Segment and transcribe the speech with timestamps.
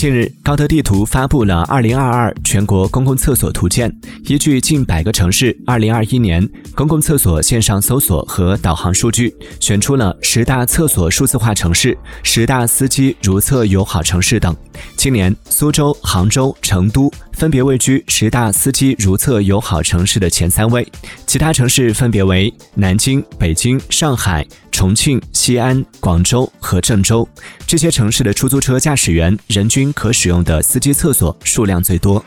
[0.00, 3.92] 近日，高德地图发布了《二零二二全国公共厕所图鉴》，
[4.32, 14.56] 依据近百个城市二零二一年公共厕所线上搜索和导航数据，选出了十大厕所数字化城市、十大司机如厕友好城市等。
[15.00, 20.86] 今年，苏州、杭州、成都分别位居十大司机如厕友好城市的前三位，
[21.26, 24.46] 其他城市分别为南京、北京、上海。
[24.70, 27.26] 重庆、西安、广州和郑州
[27.66, 32.22] 这些城市的出租车驾驶员人均可使用的司机厕所数量最多。